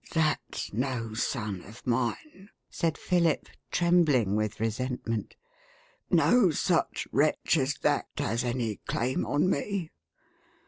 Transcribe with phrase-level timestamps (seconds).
[0.15, 5.35] 11" That's no son of mine," said Philip, trembling with re sentment."
[6.23, 9.91] No such wretch as that, has any claim on me.